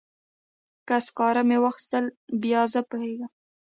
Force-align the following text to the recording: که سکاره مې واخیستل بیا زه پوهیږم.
که 0.87 0.95
سکاره 1.05 1.43
مې 1.47 1.57
واخیستل 1.63 2.05
بیا 2.41 2.61
زه 2.73 2.81
پوهیږم. 2.89 3.31